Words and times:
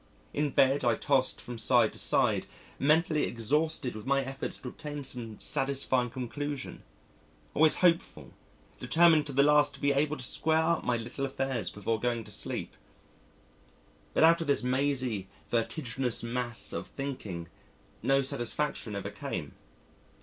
In 0.33 0.49
bed, 0.49 0.83
I 0.83 0.95
tossed 0.95 1.39
from 1.39 1.59
side 1.59 1.93
to 1.93 1.99
side, 1.99 2.47
mentally 2.79 3.23
exhausted 3.25 3.95
with 3.95 4.07
my 4.07 4.23
efforts 4.23 4.57
to 4.57 4.69
obtain 4.69 5.03
some 5.03 5.39
satisfying 5.39 6.09
conclusion 6.09 6.81
always 7.53 7.75
hopeful, 7.85 8.33
determined 8.79 9.27
to 9.27 9.31
the 9.31 9.43
last 9.43 9.75
to 9.75 9.79
be 9.79 9.91
able 9.91 10.17
to 10.17 10.23
square 10.23 10.57
up 10.63 10.83
my 10.83 10.97
little 10.97 11.23
affairs 11.23 11.69
before 11.69 11.99
going 11.99 12.23
to 12.23 12.31
sleep. 12.31 12.75
But 14.15 14.23
out 14.23 14.41
of 14.41 14.47
this 14.47 14.63
mazy, 14.63 15.27
vertiginous 15.51 16.23
mass 16.23 16.73
of 16.73 16.87
thinking 16.87 17.47
no 18.01 18.23
satisfaction 18.23 18.95
ever 18.95 19.11
came. 19.11 19.53